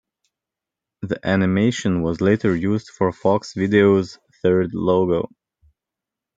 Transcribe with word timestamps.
The 1.03 1.23
animation 1.23 2.01
was 2.01 2.21
later 2.21 2.55
used 2.55 2.89
for 2.89 3.11
Fox 3.11 3.53
Video's 3.53 4.17
third 4.41 4.71
logo. 4.73 5.29